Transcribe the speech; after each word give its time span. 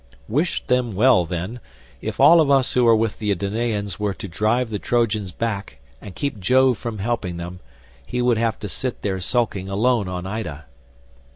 Wish 0.27 0.65
them 0.65 0.95
well 0.95 1.25
then. 1.25 1.59
If 2.01 2.19
all 2.19 2.41
of 2.41 2.49
us 2.49 2.73
who 2.73 2.87
are 2.87 2.95
with 2.95 3.19
the 3.19 3.35
Danaans 3.35 3.99
were 3.99 4.15
to 4.15 4.27
drive 4.27 4.71
the 4.71 4.79
Trojans 4.79 5.31
back 5.31 5.77
and 6.01 6.15
keep 6.15 6.39
Jove 6.39 6.75
from 6.79 6.97
helping 6.97 7.37
them, 7.37 7.59
he 8.03 8.19
would 8.19 8.39
have 8.39 8.57
to 8.61 8.67
sit 8.67 9.03
there 9.03 9.19
sulking 9.19 9.69
alone 9.69 10.07
on 10.07 10.25
Ida." 10.25 10.65